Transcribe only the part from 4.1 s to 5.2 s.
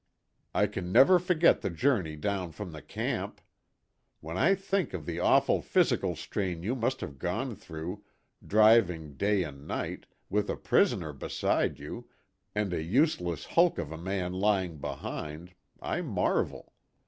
When I think of the